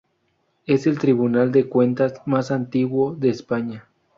[0.65, 3.87] Es el tribunal de cuentas más antiguo de España.